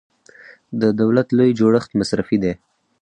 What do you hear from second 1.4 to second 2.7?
جوړښت مصرفي دی.